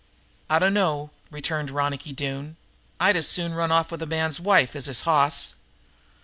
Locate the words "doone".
2.11-2.57